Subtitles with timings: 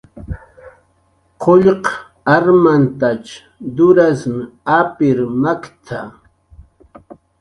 [1.43, 1.83] "Qullq
[2.35, 3.27] armantach
[3.75, 4.21] turas
[4.79, 5.99] apir makt""a"